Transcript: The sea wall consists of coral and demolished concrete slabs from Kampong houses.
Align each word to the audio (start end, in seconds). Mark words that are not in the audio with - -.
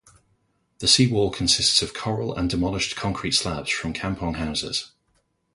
The 0.79 0.87
sea 0.87 1.05
wall 1.05 1.29
consists 1.29 1.83
of 1.83 1.93
coral 1.93 2.33
and 2.35 2.49
demolished 2.49 2.95
concrete 2.95 3.33
slabs 3.33 3.69
from 3.69 3.93
Kampong 3.93 4.33
houses. 4.37 4.93